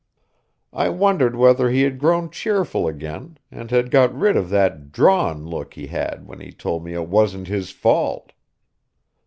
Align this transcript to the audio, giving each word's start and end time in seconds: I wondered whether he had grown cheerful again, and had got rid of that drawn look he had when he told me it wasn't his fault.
I 0.73 0.89
wondered 0.89 1.35
whether 1.35 1.69
he 1.69 1.83
had 1.83 1.99
grown 1.99 2.31
cheerful 2.31 2.87
again, 2.87 3.37
and 3.51 3.69
had 3.69 3.91
got 3.91 4.11
rid 4.17 4.35
of 4.35 4.49
that 4.49 4.91
drawn 4.91 5.45
look 5.45 5.75
he 5.75 5.85
had 5.85 6.25
when 6.25 6.39
he 6.39 6.51
told 6.51 6.83
me 6.83 6.95
it 6.95 7.07
wasn't 7.07 7.47
his 7.47 7.69
fault. 7.69 8.33